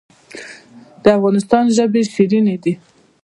د 1.03 1.05
افغانستان 1.17 1.65
ژبې 1.75 2.01
شیرینې 2.13 2.55
دي 2.63 2.73